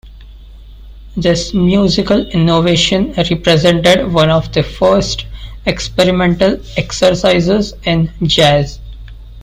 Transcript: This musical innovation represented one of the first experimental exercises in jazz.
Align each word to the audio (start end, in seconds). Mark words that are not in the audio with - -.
This 1.15 1.53
musical 1.53 2.25
innovation 2.29 3.13
represented 3.17 4.11
one 4.11 4.31
of 4.31 4.51
the 4.51 4.63
first 4.63 5.27
experimental 5.67 6.57
exercises 6.75 7.75
in 7.83 8.11
jazz. 8.23 8.79